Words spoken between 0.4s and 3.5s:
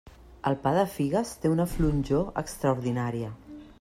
El pa de figues té una flonjor extraordinària.